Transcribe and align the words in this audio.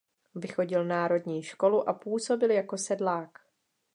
Vychodil 0.35 0.85
národní 0.85 1.43
školu 1.43 1.89
a 1.89 1.93
působil 1.93 2.51
jako 2.51 2.77
sedlák. 2.77 3.39